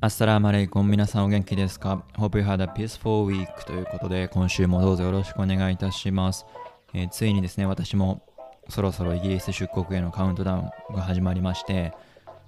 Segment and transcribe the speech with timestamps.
[0.00, 6.46] アッサラーマレイコン皆さんお元気ですか ?Hope you had a peaceful week ということで今週もどうぞよろしくお願いいたします、
[6.94, 8.22] えーついにですね私も
[8.68, 11.92] そろそろイギリス出国へのカウントダウンが始まりまして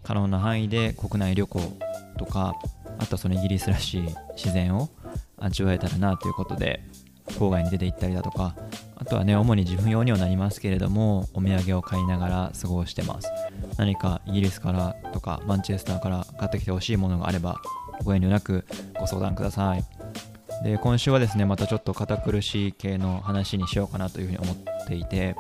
[0.05, 1.61] 可能な範囲で国内旅行
[2.19, 2.55] とか
[3.01, 4.03] あとそのイギリスらしい
[4.37, 4.89] 自然を
[5.37, 6.85] 味わえたらなということで
[7.31, 8.55] 郊外に出て行ったりだとか
[9.01, 13.29] あとはね主に自分用にはなりますけれどもお土産を買いながら過ごしてます。
[13.79, 17.61] 何かイギリスからとかマンチェスターから買ってきてほしいものがあれば
[18.05, 18.67] ご遠慮なく
[18.99, 19.85] ご相談ください。
[20.63, 25.35] で今週はですねまたちょっと堅苦しい系の話にしようかなというふうに思っていて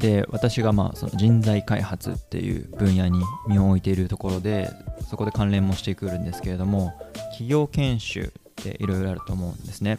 [0.00, 4.70] で私がまあその人材開発っていう分野に身を置いているところで
[5.08, 6.92] そこで関連もしてくるんですけれども
[7.30, 9.96] 企業研修っていろいろあると思うんですね。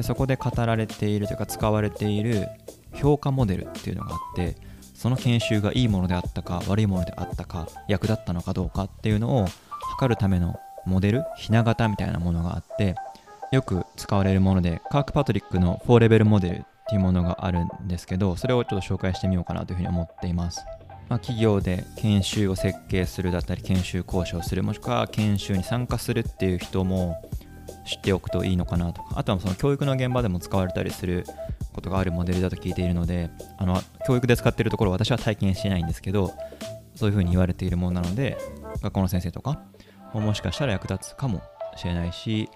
[0.00, 2.48] でそこで語られているというか使われている
[2.94, 4.56] 評価モデルっていうのがあって
[4.94, 9.46] その研修がいいものであったか悪いものであったか役立ったのかどうかっていうのを
[9.92, 12.94] 測るためのモデルひな形みたいなものがあって
[13.52, 20.64] よく使われるものでカーク・パトリックの4レベルモデルっていうものがあるんですけどそれをちょっと紹介してみようかなというふうに思っています、
[21.10, 27.22] まあ、企業で研修を設計するだったり研修交渉するもしくは研修に参加するっていう人も
[27.90, 31.26] 知っておくといいのかなとかあとはその教育の現場でも使われたりする
[31.72, 36.32] ことがあるモデルだと聞いているのであの教育で使っているところ私は体験してないんですけど
[36.94, 38.38] そういうふうに言われているものなので
[38.80, 39.60] 学校の先生とか
[40.14, 41.42] ももしかしたら役立つかも
[41.76, 42.48] しれないし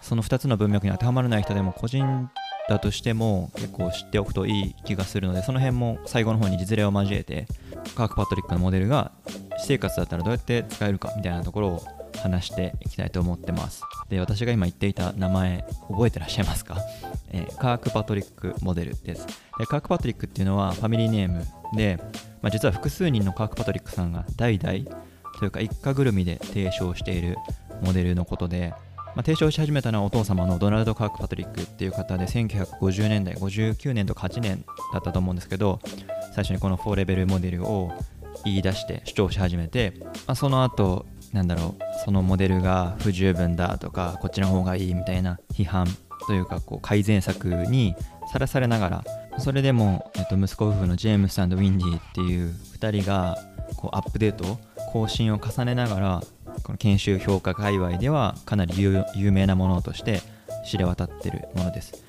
[0.00, 2.28] その2つの文脈に当てはまらない人でも個人
[2.68, 7.46] だとしても結構知っておくといい気がするのでその辺も最後の方に実例を交えて
[7.96, 9.12] カーク・パトリックのモデルが
[9.58, 13.82] 私生活だったらどうやって使えるかみたいなところを話していきたいと思ってます。
[14.08, 16.78] で私が今言っていた名前覚えてらっしゃいますか、
[17.32, 19.26] えーカーク・パトリックモデルです。
[19.58, 21.98] でカーク・パトリックっていうのはファミリーネームで、
[22.42, 24.98] まあ、実は複数人のカーク・パトリックさんが代々
[25.38, 27.36] というか一家ぐるみで提唱している
[27.82, 35.80] モデルのことで、まあ、提唱し始めたのはお父様のドナルド・カーク・パトリックっていう方で1950年代59年とか8年だったと思うんですけど
[36.34, 37.92] 最初にこの4レベルモデルを
[38.44, 45.86] 言い出して主張し始めて、まあ、その後なんだろうそのモデルが不十分だとかこっちの方がいいみたいな批判
[46.26, 47.94] というかこう改善策に
[48.32, 49.04] さらされながら
[49.38, 53.36] それでも、えっと、息子夫婦のジェームスウィンディーっていう2人が
[53.76, 54.58] こうアップデート
[54.92, 56.22] 更新を重ねながら
[56.62, 60.22] この研修評価界隈ではかなり有名なものとして
[60.66, 62.02] 知れ渡ってるものです。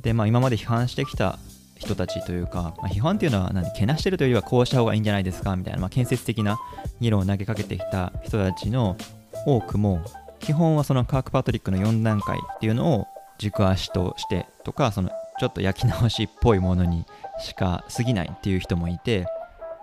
[0.00, 1.38] でまあ今まで批判してきた
[1.76, 3.70] 人たちというか、まあ、批判っていうのは何？
[3.72, 5.56] けなしてるというよりはこうした方がいいんじゃないですか？
[5.56, 6.58] みたいな、まあ、建設的な
[7.00, 8.96] 議論を投げかけてきた人たちの
[9.56, 10.02] 多くも
[10.40, 13.06] 基本はそのカーク・パトリックの4段階っていうのを
[13.38, 17.06] 軸足としてとかそのちょっと焼き直しっぽいものに
[17.40, 19.26] しか過ぎないっていう人もいて、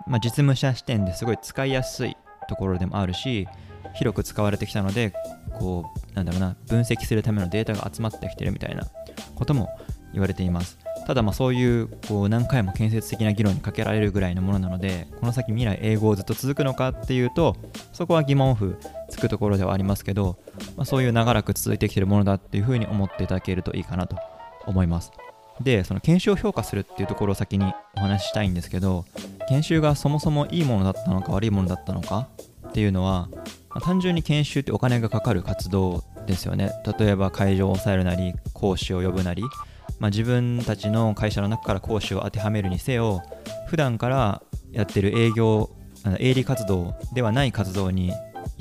[0.06, 2.16] まあ、実務者視点ですごい使いやすい
[2.48, 3.48] ところでもあるし
[3.94, 5.12] 広く使われてきたので
[5.58, 8.86] こうなんだろうな分析するためのデータが集まってきてるみたいな
[9.34, 9.70] ことも
[10.12, 10.78] 言われています。
[11.06, 17.56] ただまあそういうこう何回も建設的な議論にかけられるぐらいのものなのでこの先未来英語をずっと続くのかっていうと
[17.92, 18.76] そこは疑問符
[19.08, 20.38] つくところではありますけど、
[20.76, 24.16] まあ、そういう長らく続いてきてるものだっていうふうに思っていただけるといいかなと
[24.66, 25.12] 思います。
[25.60, 29.06] でその研修を評価するっていうところを先にお話ししたいんですけど
[29.48, 32.28] 研修がそもそもいいものだったのか悪いものだったのか
[32.68, 33.28] っていうのは、
[33.70, 36.72] まあ単純に研修ってお金がかかる活動ですよね。
[36.98, 39.42] 例えば会場を抑えるなり講師を呼ぶなり
[39.98, 43.22] まあ、自分たちの会社の中から講師を当てはめるにせよ
[43.66, 44.42] 普段から
[44.72, 45.70] やってる営業
[46.18, 48.12] 営利活動ではない活動に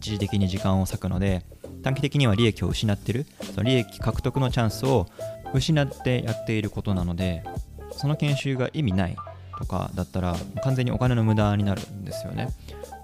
[0.06, 1.44] 一時的に時間を割くので
[1.82, 5.08] 短期的には利益を失ってるその利益獲得のチャンスを
[5.56, 7.44] 失ってやっていることなので
[7.92, 9.16] その研修が意味ない
[9.58, 12.50] とかだったら完全にお金の無駄になるんですよね。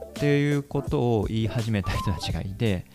[0.10, 2.86] っていうことを言い始めた人たちがいて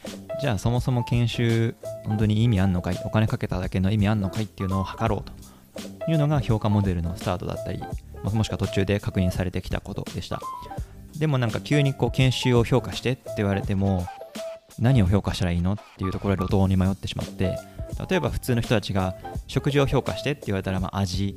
[0.40, 1.74] じゃあそもそも研修
[2.04, 7.82] 本当に意味あんのかいお金かけただけの意味あんのかいっていうのを測ろうというのが評価モデルのスタートだったり
[8.22, 10.40] もしくは途中で確認されてきたことでした。
[11.18, 14.06] でもなんか急にこう研修を評価してって言われても
[14.78, 17.58] 何を評価したらいいのっていうところで路頭に迷ってしまって
[18.08, 19.14] 例えば普通の人たちが
[19.46, 21.36] 食事を評価してって言われたら、まあ、味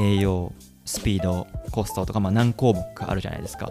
[0.00, 0.52] 栄養
[0.84, 3.70] スピードコストとか、まあ、何項目かあるじゃないですか。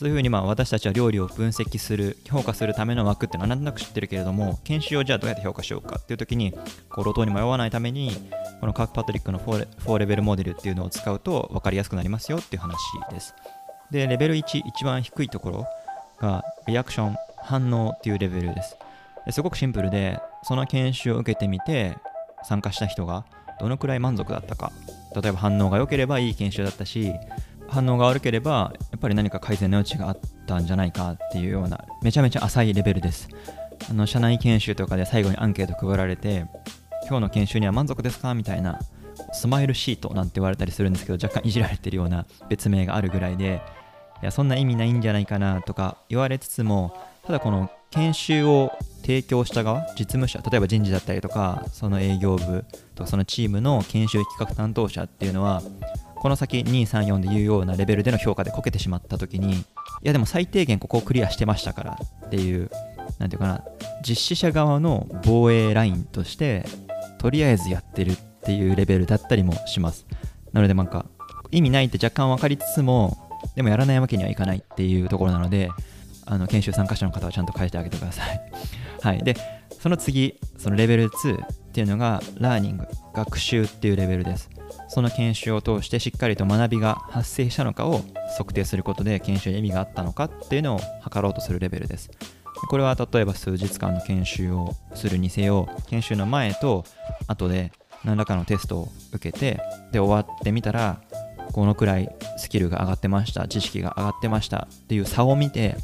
[0.00, 6.52] そういうふうにまあ私たちは料理を分析する評価するための枠っていうのはなんとなく知ってるけれども研修をじゃあどうやって評価しようかっていう時に
[6.88, 8.10] こう路頭に迷わないために
[8.62, 12.78] このカーク・パトリックの 4, レ4レベルモデルっていうのを使うと分かりやすくなりますよっていう話
[13.10, 13.34] です。
[13.90, 15.66] でレベル1一番低いところ
[16.18, 18.76] がリアクション反応っていうレベルです。
[19.26, 21.96] ですごくシンプルでその研修を受けてみて
[22.44, 23.24] 参加した人が
[23.58, 24.72] どのくらい満足だったか。
[25.20, 27.12] 例えば反応が良ければいい研修だったし
[27.68, 33.28] 反応が悪ければやっぱり何か改善の余地があったんじゃないかっていうようなめちゃめちゃ浅いレベルです。
[33.90, 36.46] あの社内研修とかで最後にアンケート配られて
[37.08, 38.34] 今日の研修には満足ですか？
[38.34, 38.78] みたいな
[39.32, 43.60] スマイルシートなんて言われたりするんですけど若干いじられてるような別名があるぐらいで
[44.22, 46.96] いやそんな意味ないんじゃないかなとか言われつつも
[47.26, 48.72] ただこの研修を
[49.02, 52.64] 提供した側実務者例えば人事だったりとかその営業部
[52.94, 55.62] とかそのチームの研修企画担当者っていうのは
[56.16, 59.64] この先234で言うようなレベルでの評価でこけてしまった時にい
[60.02, 62.70] やでも最低限ここをクリアしてましたからっていう
[63.18, 63.64] 何て言うかな
[64.06, 66.66] 実施者側の防衛ラインとして
[67.18, 70.06] とりあえずやってるっていうレベルだったりもします。
[70.52, 71.06] なのでなんか
[71.50, 75.70] 意味ないって若干分かりつつもでもやらないわけにはいかないっていうところなので
[76.26, 78.40] あの研修参加者の方はちゃんと書いてあげてください。
[79.02, 79.22] はい。
[79.22, 79.36] で
[79.80, 84.50] その次そのレベル2っていうのがラーニング学習っていうレベルです。
[84.88, 88.02] その研修を通してしっかりと学びが発生したのかを
[88.36, 92.10] 測定することで研修に意味があったのかっていうのを測ろうとするレベルです。
[92.68, 96.84] これは例えば数日間の研修をするにせよ研修の前と
[97.26, 97.72] 後で
[98.04, 99.60] 何らかのテストを受けて
[99.92, 101.00] で終わってみたら
[101.52, 105.76] このくらいスキルが上がってました知識が上がってましたっていう差を見て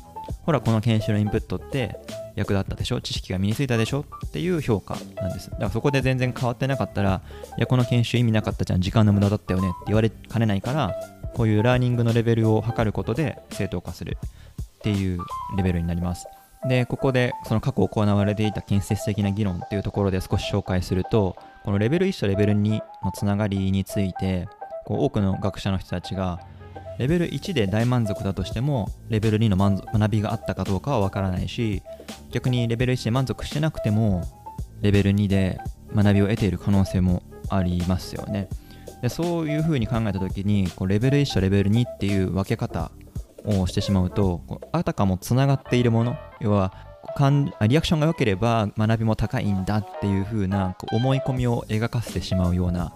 [0.45, 1.99] ほらこの研修のインプットって
[2.35, 3.01] 役立ったでしょ？
[3.01, 4.05] 知識が身についたでしょ？
[4.27, 7.23] っていう評価なんですだからそこで全然変わってなかったら
[7.57, 10.95] いやこの研修意味なかったじゃん時間の無駄だったよねって言われかねないから
[11.35, 14.19] こういうラーニングのレベルを測ることで正当化する
[14.79, 15.21] っていう
[15.57, 16.27] レベルになります。
[16.69, 24.49] でここでその過去行われていた建設的な議論っていうところで少し紹介するとこのレベル1とレベル2のつながりについて
[24.87, 26.41] こう多くの学者の人たちが
[26.99, 31.83] レベル1で大満足だとしてもレベル2の学びがあったかどうかはわからないし
[32.31, 34.23] 逆にレベル1で満足してなくても
[34.81, 35.59] レベル2で
[35.95, 38.49] 学びを得ている可能性もありますよね。
[39.03, 42.91] でそういうふうに考えた時にこうレベル1とレベル2っていう分け方
[43.45, 44.41] をしてしまうと
[44.73, 46.73] あたかもつながっているもの要は
[47.67, 52.95] リアクションが良ければ学びも高いんだっていう風な思い込みを描かせてしまうような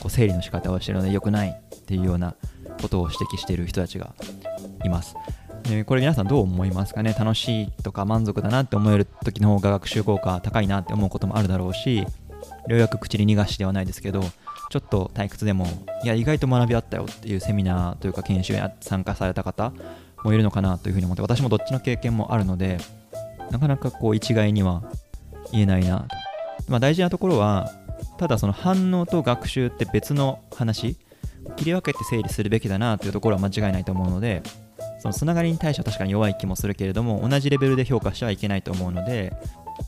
[0.00, 2.34] こう整理の仕方をしてるので良くないっていうような
[2.80, 4.14] ことを指摘している人たちが
[4.84, 5.16] います。
[5.64, 7.14] でこれ皆さんどう思いますかね？
[7.18, 12.06] 楽しいとか満足だなって思える時の方が学習効果高いなって思うこともあるだろうしよ
[12.68, 14.22] うやく口に逃がしではないですけど
[14.70, 15.66] ちょっと退屈でも
[16.04, 19.72] いや意外と学びあったよっていうセミナーというか研修に参加された方
[20.22, 22.78] もいるのかなというふうに思って私もどっちの経験もあるので
[23.50, 24.82] なかなかこう一概には
[25.52, 26.16] 言えないなと、
[26.68, 27.70] まあ、大事なところは
[28.18, 30.96] ただその反応と学習って別の話
[31.56, 34.42] 切り分けて整理するべきだなというところは間違いないと思うので
[35.00, 39.32] そのつながりに対しては確かに弱い気もするけれども同じレベルで評価してはいけないと思うので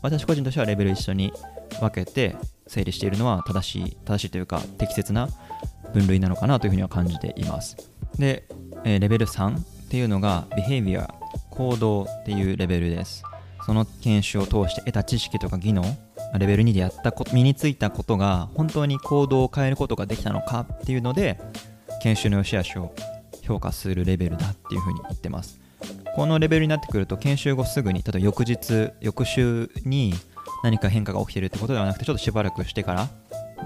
[0.02, 1.32] 私個人としてはレベル一緒に
[1.80, 2.36] 分けて
[2.68, 5.28] 整理しているのは正しい正しいというか適切な
[5.92, 7.76] 分類なのかなというふうには感じています。
[8.16, 8.44] で、
[8.84, 11.08] えー、レベル3っていうのが behavior
[11.50, 13.24] 行動っていうレベルです。
[13.66, 15.82] その研修を通して得た知識とか技能
[16.38, 21.40] レベル2でやったこ身についたことが本当に行動を変えることができたのかっていうので
[22.02, 22.94] 研修の良し悪しを
[23.42, 25.58] 評価するレベルだっていうふうに言ってます。
[26.14, 30.12] このレベルになってくると研修後すぐに例えば翌日翌週に
[30.62, 33.08] 何か変化が起きてるってことではなくてちょっとしばらくしてから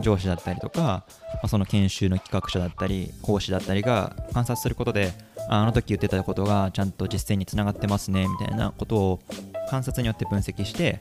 [0.00, 5.12] 上司だったりとか、まあ、その研修の企画者だったり講師だったりが観察することで
[5.49, 9.20] あの時言ってたことがちゃんと実践につながってますねみたいなことを
[9.69, 11.00] 観察によって分析して、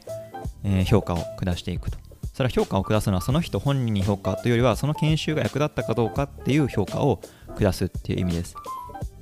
[0.64, 1.98] え、評価を下していくと。
[2.34, 7.22] それは評価を下すのはその人本人に評価というよりはその研修が役立ったかどうかっていう評価を
[7.60, 8.56] 下すっていう意味です。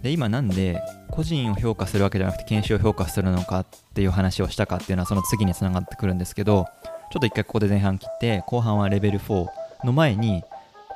[0.01, 6.65] で今なんで個人を評価するわけじゃなくて研修を評価するのかっていう話をしたかっていうのはその次につながってくるんですけど
[7.11, 9.45] ちょっと一回ここで前半切って後半はレベル4
[9.83, 10.43] の前に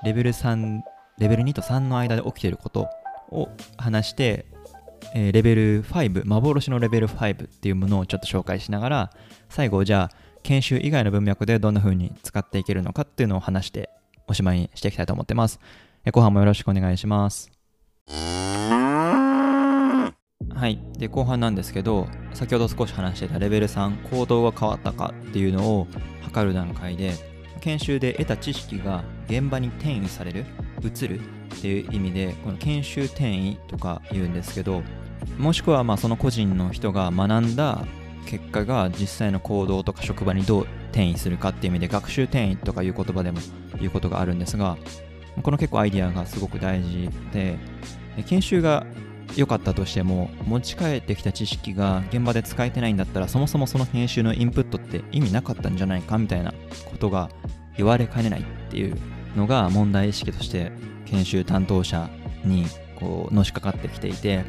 [0.04, 0.82] レベル3
[1.18, 2.90] レベル2と3の間で起きてること
[3.30, 4.46] を話して、
[5.14, 9.12] えー、レベル5幻のレベル5っていうものをちょっと紹介しながら
[9.50, 13.90] 最後じゃあ研修以外の文脈でどんな風に使っていけるのかっていうのを話して
[14.28, 15.60] おしまいにしていきたいと思ってます。
[16.04, 17.52] え後半もよろしくお願いします。
[20.56, 20.80] はい。
[20.98, 25.88] で、後半なんですけど、先ほど少し話してたレベル3、行動が変わったかっていうのを
[26.22, 27.14] 測る段階で、
[27.62, 30.46] 研修で得た知識が現場に転移される、
[30.82, 31.24] 移るっ
[31.62, 34.84] ていう意味で、この研修転移とか言うんですけど、
[35.38, 37.86] もしくはまあその個人の人が学んだ
[38.26, 43.40] 結果が実際の行動とか職場にどう転移するかっていう意味で学習転移とかいう言葉でも
[43.80, 44.78] 言うことがあるんですが
[45.42, 47.58] この結構アイディアがすごく大事で
[48.26, 48.86] 研修が
[49.36, 56.54] 良かったとしても持ち帰ってきた知識が現場で使えてないんだったらそもそもその研修のインプットって意味なかったんじゃないかみたいな
[56.90, 57.30] ことが
[57.78, 58.96] 言われかねないっていう
[59.36, 60.72] のが問題意識として
[61.06, 62.10] 研修担当者
[62.44, 62.66] に
[63.00, 64.46] こうのしかかってきていて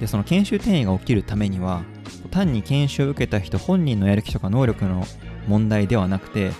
[0.00, 1.82] でその研修転移が起きるためには
[2.30, 5.04] 単に研修を受けた人本人のやる気とか能力の
[5.46, 6.50] 問題ではなくて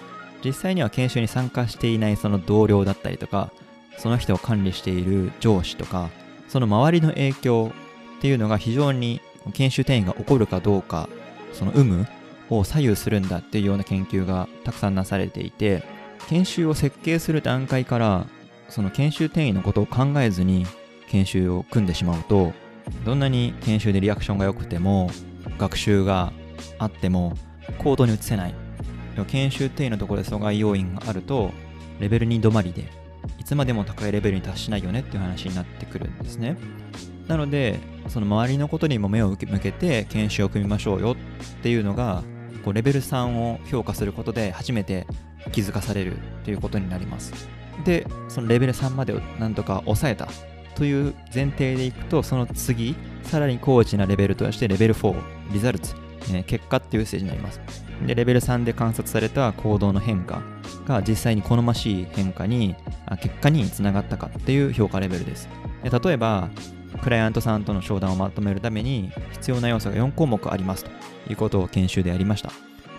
[0.45, 3.51] 実際には研修に参加していないその同僚だったりとか
[3.97, 6.11] その人を管理している上司とか
[6.49, 7.73] その周りの影響
[8.19, 9.21] っていうのが非常に
[9.53, 11.09] 研修転移が起こるかどうか
[11.53, 12.07] その有無
[12.51, 15.83] を左右するんだっていうような研究がたくさんなされていて
[16.29, 18.27] 研修を設計する段階から
[18.69, 20.67] その研修転移のことを考えずに
[21.09, 22.53] 研修を組んでしまうと
[23.05, 25.11] どんなに研修でリアクションが良くても
[25.59, 26.33] 学習が
[26.79, 27.35] あっても
[27.79, 28.55] 行動に移せない。
[29.29, 31.53] 研修転移のところで阻害要因があると
[32.01, 32.89] レベル2止まりで
[33.39, 36.57] いつまでも高いレベルに達しないよねっていう話になってくるんですね。
[37.29, 41.17] なのでその周りのことにも目を向けて研修を組みましょうよっ
[41.63, 42.23] ていうのが
[42.65, 45.07] こうレベル3を評価することで初めて
[45.53, 47.33] 気づかされるっていうことになります。
[47.85, 50.29] でそのレベル3までをなんとか抑えた
[50.75, 55.15] という前提でいくとその次さらに高知なレベルとしてレベル4
[55.53, 55.95] リザルツ、
[56.33, 57.61] え結果っていうステージになります。
[58.07, 60.43] でレベル3で観察された行動の変化
[60.87, 62.75] が実際に好ましい変化に
[63.21, 65.49] 結果につながったかっていう評価レベルです
[65.83, 66.51] 例えば
[67.03, 70.91] クライアントさんとの商談をまとめるために必要な要素が4項目ありますと
[71.31, 72.51] いうことを研修でやりました。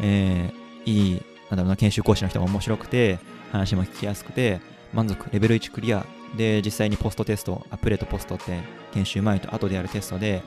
[0.01, 3.19] えー、いい、なんだろうな、研修講師の人が面白くて、
[3.51, 4.59] 話も聞きやすくて、
[4.93, 6.05] 満足、レベル1クリア。
[6.35, 8.59] で、実際にポストテスト、アプレとポストって
[8.93, 10.43] 研修前と後でやるテストで、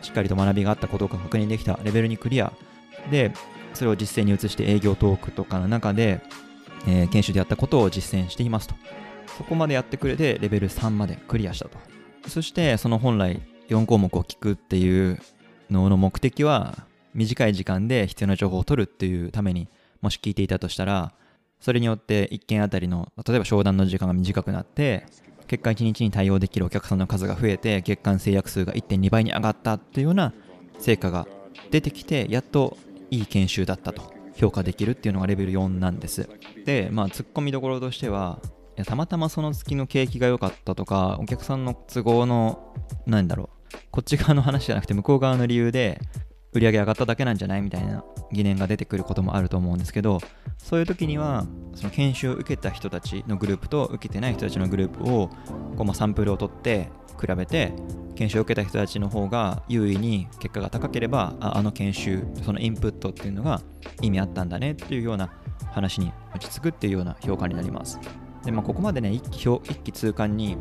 [0.00, 2.52] しっかりと学びがあったことが確認できた、レベル2クリア。
[3.10, 3.32] で、
[3.74, 6.20] それを実践に移して営業トークとかの中で、
[6.86, 8.74] えー、研修でやったことを実践していますと。
[9.36, 11.78] そこまでやってくれて、レベル3までクリアしたと。
[12.28, 15.20] そして、その本来4項目を聞くっていう
[15.70, 19.68] のの目的は、短い時間で必要な情報を取るっていうために
[20.00, 21.12] もし聞いていたとしたら
[21.60, 25.06] それによって1件あたりの例えば商談の時間が短くなって
[25.48, 30.32] 結果1日に対応できるお客さんの数が増えて月間制約数が1.2倍に上がったっていうような
[30.78, 31.26] 成果が
[31.70, 32.76] 出てきてやっと
[33.10, 36.28] いい研修だったと評価できるっていうのがレベル4なんです。
[36.64, 38.40] でまあツッコミどころとしては
[38.76, 42.72] いやたまたまその月の景気が良かったとかお客さんの都合の
[43.06, 46.00] 何だろうこっち側の話じゃなくて向こう側の理由で
[46.52, 50.20] 売り上げ上がっただけなんじゃないみたいな疑念が出てくることもあると思うんですけど
[50.56, 55.28] そういう時にはその研修を受けた人たちのグループと受けてない人たちのグループを
[55.76, 56.88] こうまサンプルを取って
[57.20, 57.72] 比べて
[58.14, 63.60] 研修を受けた人たちの方が優位に結果が高ければあの研修そのインプットっていうのが
[64.02, 65.30] 意味あったんだねっていうような
[65.70, 68.00] 話に落ち着くっていうような評価になります。
[68.44, 70.56] で、まあ、ここまでね一気一気通貫に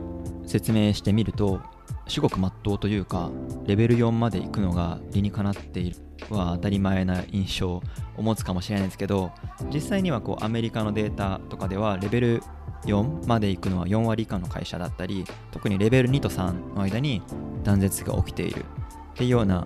[0.46, 1.62] 説明してみると
[2.08, 3.30] 至極真っ当というか
[3.66, 5.98] レベル4まで行くのが理にかなっている
[6.30, 7.82] は当たり前な印象
[8.18, 9.32] を持つかもしれないですけど
[9.74, 12.44] 実際にはこうアメリカのデータとかではレベル
[12.86, 17.22] 4まで行くのは4割以下の会社だったり特にレベル2と3の間に
[17.64, 18.66] 断絶が起きている。
[19.14, 19.66] っていうような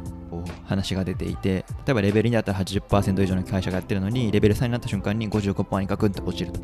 [0.63, 6.61] 話が出ていて例えばレベル2だったら80%以上の会社がやってるのにレベル3になった瞬間に55%にガクンと落ちると。
[6.61, 6.63] っ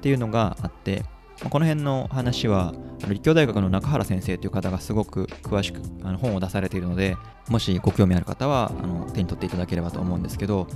[0.00, 1.04] ていうのがあって
[1.50, 2.74] この辺の話は
[3.08, 7.16] 立教大学の中原先生という方がすごく詳しくあの本を出されているので
[7.48, 10.68] もしご興味ある方はあの手に取っていただければと思うんですけど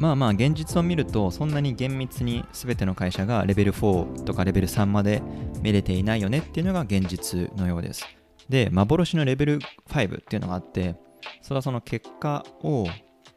[0.00, 5.22] まあまあ現実を見るとそんなに厳密に全ての会社がレベル4とかレベル3まで
[5.62, 8.04] 見れていないよねっていうのが現実のようです。
[8.48, 9.58] で、幻のレベル
[9.88, 10.96] 5っていうのがあって、
[11.42, 12.86] それはその結果を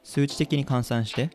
[0.03, 1.29] 数値的に換算して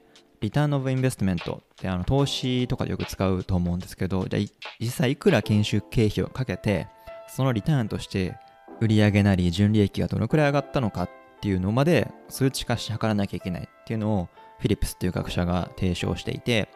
[0.46, 4.42] リターンオブインベストメントってあの投資とかでよく使うと思うんですけど、じゃあ
[4.78, 6.86] 実際いくら研修経費をかけて、
[7.26, 8.36] そのリターンとして
[8.80, 11.10] 売上なり純利益がどのくらい上がったのかっ
[11.40, 14.28] ていうのまで数値化して測らなきゃいけないっていうのを
[14.60, 16.68] フィリップスっていう学者が提唱していて、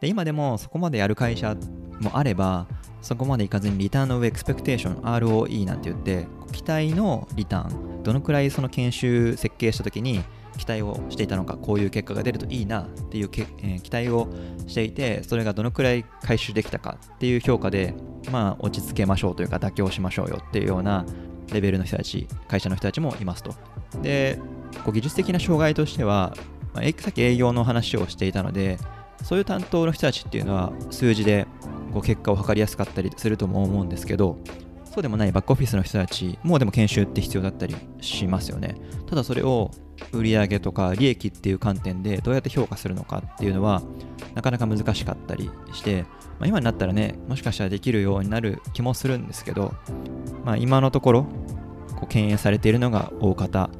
[0.00, 1.54] で今でもそこまでやる会社
[2.00, 2.66] もあれば、
[3.02, 10.24] そこまでいかずにリターンの上エクスペクテーション ROE なんて言って、期待のリターン、どのくらいその研修設計した時に
[10.58, 14.28] 期待をしていたのかこういう結果が出るといいなっていうけ、えー、期待を
[14.66, 17.94] していてそれがどのくらい回収できたかっていう評価で
[18.30, 21.06] まあ落ち着けましょうというか妥協しましょうよっていうような
[21.52, 23.54] レベルの人たち会社の人たちもいますと。
[24.02, 24.38] で
[24.84, 26.34] こう技術的な障害としては、
[26.74, 28.76] まあ、さっき営業の話をしていたので
[29.22, 31.46] そういう担当の人たちっていうのは数字で
[31.92, 34.38] こう結果を測りやすかったりするとも思うんですけど
[34.84, 38.74] そうでもないバックオフィスの人たちもでも研修って必要だったりしますよね。
[39.06, 39.70] ただそれを
[40.12, 43.82] 売上とか利益っていう観点でどうやって評価するのかっていうのは
[44.34, 49.74] なかなか難しかったりして、まあ、今になったらねもしかしたらできるようになる気もするんですけど、
[50.44, 51.22] まあ、今のところ
[51.96, 53.70] こう敬遠されているのが大方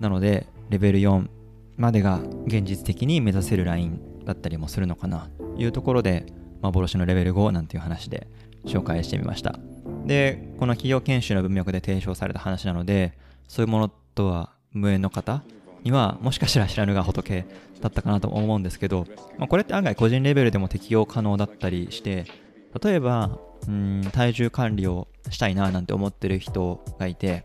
[0.00, 1.28] なのでレベル4
[1.76, 6.26] までが現実的に目指せるラインだったりもするのかなというところで
[6.60, 8.26] 幻のレベル5なんていう話で
[8.66, 9.58] 紹介してみました。
[10.04, 13.16] でこの企業研修の文脈で提唱された話なので
[13.46, 15.42] そういうものとは無縁の方
[15.84, 17.46] にはもしかしたら知らぬが仏
[17.80, 19.06] だったかなと思うんですけど、
[19.38, 22.24] まあ、これって案外個人レベルでも適用可能だったりして
[22.82, 27.44] 例えばうん体重管理をしたいななんて思ってる人がいて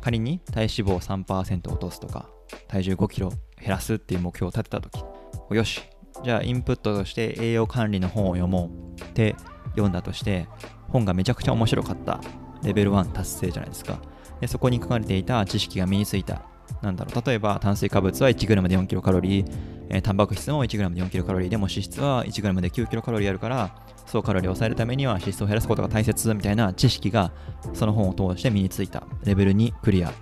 [0.00, 2.28] 仮に体脂肪を3%落とすとか
[2.68, 5.02] 体重5キロ減らすっていう目標を立てた時
[5.50, 5.82] よし
[6.24, 9.34] じゃあインプットとして栄養管理の本を読もうって
[9.70, 10.48] 読んだとして
[10.88, 12.20] 本がめちゃくちゃ面白かった。
[12.62, 14.00] レベル1達成じゃないですか。
[14.40, 16.42] でそこに書かれていた知識が身についた。
[16.82, 19.44] なんだろう例えば炭水化物は 1g で 4kcal、
[19.88, 27.32] えー、タンパク質も 1g で 4kcal でも脂質は 1g で 9kcal あるから総カロリーを抑えるためには脂質を減らすことが大切みたいな知識が
[27.74, 29.04] その本を通して身についた。
[29.24, 30.12] レベル2クリア。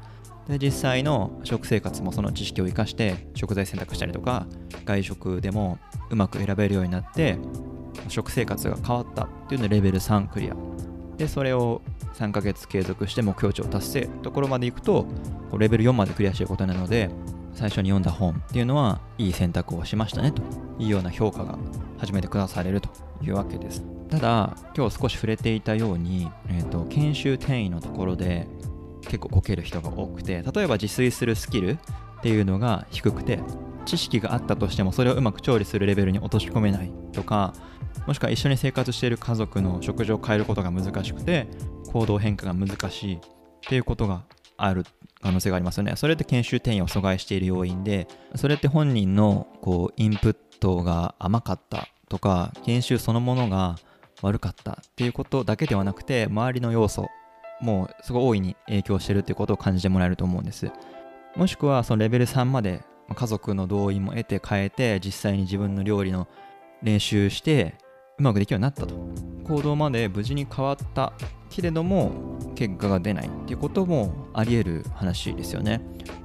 [0.49, 4.47] で実際の食生活もその知識を生かして食材選択したりとか
[4.85, 5.79] 外食でも
[6.11, 7.39] うまく選べるようになって
[8.09, 10.57] 食生活が変わったっていうのでレベル3クリア。
[11.17, 11.83] でそれを
[12.15, 15.07] 3ヶ月継続して目標値を達成ところまでいくと
[15.59, 17.11] レベル4までクリアしていることなので
[17.55, 20.43] 最初に読んだ本っていうのはいい選択をしましたねと
[20.79, 21.57] いうような評価が
[21.99, 22.89] 初めて下されると
[23.23, 23.85] いうわけです。
[24.11, 28.47] ただ今日少し触れていたように、えーと、研修転移のところで
[29.03, 31.79] 結構こける人が多くて例えば自炊するスキルっ
[32.23, 33.41] ていうのが低くて
[33.87, 37.55] 知識があったとしてもそれをうまく調理するレベルに落とし込めないとか
[38.07, 41.47] もしくは一緒に生活している家族の食事を変えることが難しくて
[41.93, 43.21] 行動変化が難しいっ
[43.67, 44.25] ていうことが
[44.57, 44.85] ある
[45.23, 45.97] 可能性がありますよね。
[45.97, 48.07] それって研修転移を阻害している要因で、
[48.37, 53.77] それって本人のこうインプットが甘かったとか、研修そのものが
[54.23, 57.09] 悪かったっていうことだけではなくて、周りの要素
[57.61, 60.71] もすごい大いに影響してるっていうことを感じてもらえると思うんです。
[61.37, 62.83] もしくはそのレベル3まで
[63.15, 66.29] 家族の同意も得て変えて、実際に自分の料理の
[66.83, 67.77] 練習して
[68.19, 68.95] うまくできるようになったと。
[69.45, 71.13] 行動まで無事に変わった
[71.51, 72.13] けれども
[72.55, 75.81] 結果が出ないっていうこともあり得る話ですよね。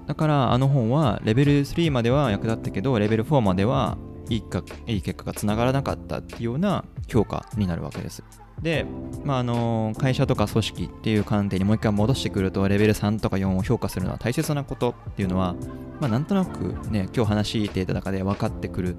[0.08, 3.98] だからあの本はレベル3までは役立ったけどレベル4までは
[4.30, 8.24] いいかいい結果がつながらなかったっていうような評価になるわけです。
[8.62, 8.86] で、
[9.24, 15.56] まあ、あの会社とか組織っていう観点にもう一回戻してくるとレベル3とか4を評価するのは大切なことっていうのは、
[16.00, 18.98] まあ、なんとなくね今日話していた中で分かってくる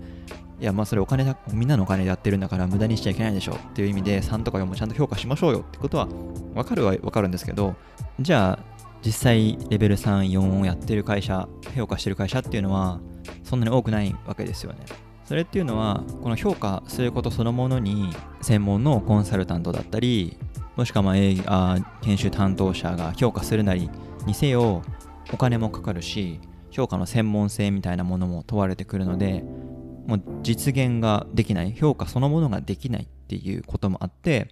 [0.61, 6.07] いやまあそれお金だみんなのお金でやってるんだから無駄にしちゃいけないでしょっていう意味で3とか4もちゃんと評価しましょうよってことは
[6.55, 7.75] 分かるは分かるんですけど
[8.20, 13.01] じゃあ実際レベル34をやってる会社評価してる会社っていうのは
[13.42, 14.81] そんなに多くないわけですよね。
[15.25, 18.11] それっていうのはこの評価することそのものに
[18.42, 20.37] 専門のコンサルタントだったり
[20.75, 21.14] もしくはまあ
[21.46, 23.88] あ研修担当者が評価するなり
[24.27, 24.83] にせよ
[25.33, 26.40] お金もかかるし
[26.73, 29.44] 評価の専門性みたいなものも問われてくるので
[30.11, 34.49] もう実現ができない、評価そのものができないっていうこともあって、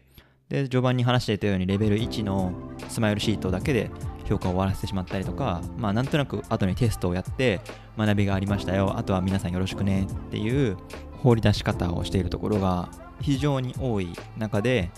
[0.48, 2.52] で、序盤に話していたようにレベル1の
[2.88, 3.90] スマイルシートだけで
[4.28, 7.60] 評価を終わらせてしまったりとか、まあなんとなく後にテストをやって
[7.96, 10.76] 学びがありましたよ、あとは皆さんよろしくねっていう
[11.16, 12.88] 放り出し方をしているところが
[13.20, 14.92] 非常に多い中で、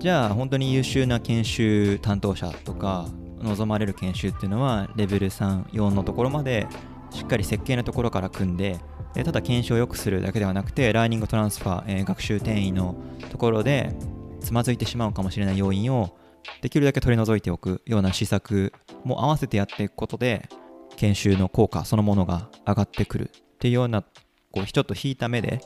[0.00, 3.08] じゃあ本当に優秀な研修担当者とか
[3.40, 6.66] 望まれる研修っていうのはレベル3、4のところまで
[7.10, 8.78] しっかり設計のところから組んで
[9.22, 12.96] ただ検証を良くするだけではなくて、ラーニングトランスファー、えー、学習転移の
[13.30, 13.94] ところで
[14.40, 16.16] つまずいてしまうかもしれない要因を
[16.62, 18.72] できるだけ取り除いておくような施策
[19.04, 20.48] も合わせてやっていくことで、
[20.96, 24.02] 研修の効果そのものが上がってくるっていうような、
[24.50, 25.60] こう、ちょっと引いた目で、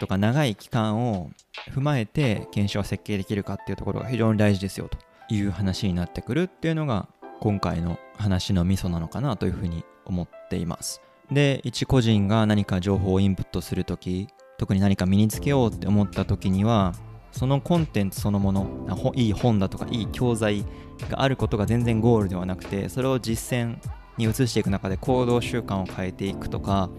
[0.00, 1.30] とか長い期間を
[1.70, 4.98] 踏まえて検証を設計できるかっていうところが非常に大事ですよと
[5.34, 7.08] いう話になってくるっていうのが
[7.40, 11.00] 今回の話のミソなのかなというふうに思っています。
[11.30, 16.94] で、一個人が何か情報をインプットするとき、特に何か身につけようって思ったときには、
[17.32, 20.64] そのコンテンツそのもの、いい本だとかいい教材
[21.10, 23.78] があることが全然ゴールではなくて、それを実践
[24.16, 26.90] に移していく中で行動習慣を変えていくとか、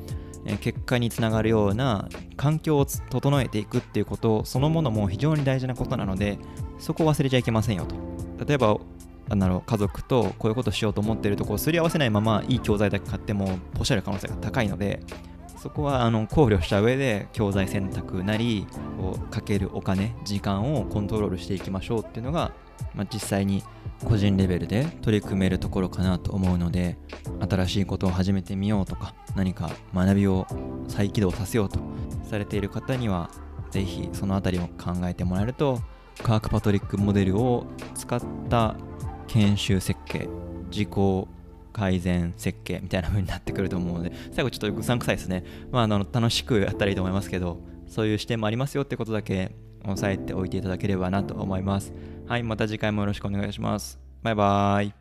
[0.62, 6.40] 結果につながるような環境を整えていくっていうことそのものも非常に大事なことなので
[6.80, 7.96] そこを忘れちゃいけませんよと。
[8.46, 8.78] 例えば
[9.30, 15.02] なんだろう家族とこういうことしようと思っているとこをすり合わせないままいい教材だけ買ってもポシャる可能性が高いので
[15.58, 18.66] そこはあの考慮した上で教材選択なり
[18.98, 22.54] こうかけるお金時間をコントロールしていきましょうっていうのが、
[22.96, 23.64] まあ、実際に
[24.06, 26.98] 個人レベルで取り組めるところかなと思うので
[27.48, 30.48] 新しいことを始めてみようとか何か学びを
[30.88, 31.80] 再起動させようと
[32.24, 33.30] されている方には
[33.70, 35.80] ぜひその辺りを考えてもらえると
[36.24, 37.66] カーク・パトリックモデルを
[37.96, 38.76] 使った
[39.30, 40.28] 研修設計
[40.70, 41.28] 自己
[41.72, 51.94] 改善設計みたいな風になってくると思うので 最後ちょっとうさんくさいですね、まあ、あの楽しくやったらいいと思いますけどそういう視点もありますよってことだけ押さえておいていただければなと思います。
[52.28, 54.00] はいまた次回もよろしくお願いします。
[54.22, 54.99] バイバーイ